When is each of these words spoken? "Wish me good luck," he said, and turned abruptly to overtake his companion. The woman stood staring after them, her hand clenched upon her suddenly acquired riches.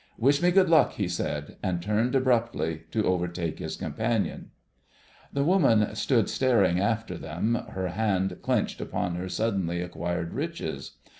"Wish 0.17 0.41
me 0.41 0.49
good 0.49 0.67
luck," 0.67 0.93
he 0.93 1.07
said, 1.07 1.57
and 1.61 1.79
turned 1.79 2.15
abruptly 2.15 2.85
to 2.89 3.03
overtake 3.05 3.59
his 3.59 3.75
companion. 3.75 4.49
The 5.31 5.43
woman 5.43 5.93
stood 5.93 6.27
staring 6.27 6.79
after 6.79 7.19
them, 7.19 7.53
her 7.69 7.89
hand 7.89 8.37
clenched 8.41 8.81
upon 8.81 9.13
her 9.13 9.29
suddenly 9.29 9.79
acquired 9.79 10.33
riches. 10.33 10.97